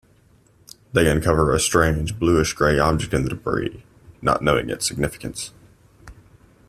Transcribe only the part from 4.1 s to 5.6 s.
not knowing its significance.